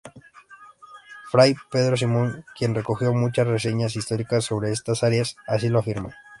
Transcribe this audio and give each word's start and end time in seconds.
Fray 1.31 1.55
Pedro 1.69 1.95
Simón 1.95 2.43
quien 2.57 2.73
recogió 2.73 3.13
muchas 3.13 3.45
reseñas 3.45 3.95
históricas 3.95 4.45
sobre 4.45 4.71
estas 4.71 5.03
áreas, 5.03 5.35
así 5.45 5.69
lo 5.69 5.77
afirma. 5.77 6.15